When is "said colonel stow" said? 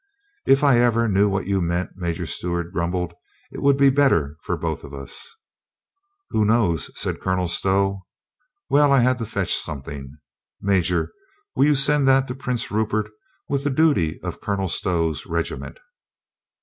6.99-8.07